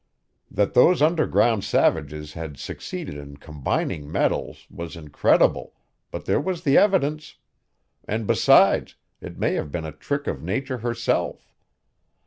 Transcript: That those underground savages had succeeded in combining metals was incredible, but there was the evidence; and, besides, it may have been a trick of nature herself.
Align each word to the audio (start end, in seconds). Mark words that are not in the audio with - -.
That 0.49 0.73
those 0.73 0.99
underground 0.99 1.63
savages 1.63 2.33
had 2.33 2.57
succeeded 2.57 3.13
in 3.13 3.37
combining 3.37 4.11
metals 4.11 4.65
was 4.67 4.95
incredible, 4.95 5.75
but 6.09 6.25
there 6.25 6.41
was 6.41 6.63
the 6.63 6.75
evidence; 6.75 7.35
and, 8.05 8.25
besides, 8.25 8.95
it 9.21 9.37
may 9.37 9.53
have 9.53 9.71
been 9.71 9.85
a 9.85 9.91
trick 9.91 10.25
of 10.25 10.41
nature 10.41 10.79
herself. 10.79 11.53